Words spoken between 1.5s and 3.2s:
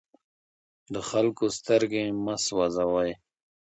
سترګې مه سوځوئ.